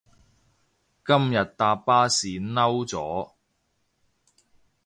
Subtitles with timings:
[1.05, 3.33] 今日搭巴士嬲咗